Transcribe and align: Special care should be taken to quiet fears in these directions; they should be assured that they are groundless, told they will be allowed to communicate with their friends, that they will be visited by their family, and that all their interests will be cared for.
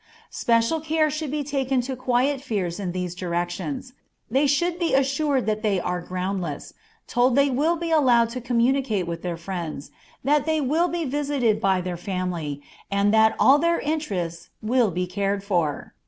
Special 0.31 0.79
care 0.81 1.11
should 1.11 1.29
be 1.29 1.43
taken 1.43 1.79
to 1.81 1.95
quiet 1.95 2.41
fears 2.41 2.79
in 2.79 2.91
these 2.91 3.13
directions; 3.13 3.93
they 4.31 4.47
should 4.47 4.79
be 4.79 4.95
assured 4.95 5.45
that 5.45 5.61
they 5.61 5.79
are 5.79 6.01
groundless, 6.01 6.73
told 7.05 7.35
they 7.35 7.51
will 7.51 7.75
be 7.75 7.91
allowed 7.91 8.29
to 8.31 8.41
communicate 8.41 9.05
with 9.05 9.21
their 9.21 9.37
friends, 9.37 9.91
that 10.23 10.47
they 10.47 10.59
will 10.59 10.87
be 10.87 11.05
visited 11.05 11.61
by 11.61 11.81
their 11.81 11.97
family, 11.97 12.63
and 12.89 13.13
that 13.13 13.35
all 13.37 13.59
their 13.59 13.77
interests 13.79 14.49
will 14.63 14.89
be 14.89 15.05
cared 15.05 15.43
for. 15.43 15.93